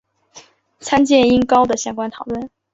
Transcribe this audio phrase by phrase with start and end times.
[0.79, 2.49] 参见音高的相关讨论。